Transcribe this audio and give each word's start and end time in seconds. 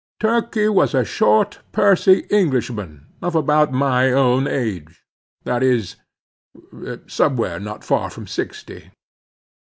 Turkey 0.19 0.67
was 0.67 0.95
a 0.95 1.05
short, 1.05 1.59
pursy 1.71 2.25
Englishman 2.31 3.05
of 3.21 3.35
about 3.35 3.71
my 3.71 4.11
own 4.11 4.47
age, 4.47 5.03
that 5.43 5.61
is, 5.61 5.95
somewhere 7.05 7.59
not 7.59 7.83
far 7.83 8.09
from 8.09 8.25
sixty. 8.25 8.89